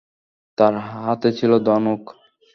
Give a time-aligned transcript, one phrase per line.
[0.57, 2.03] তার হাতে ছিল ধনুক।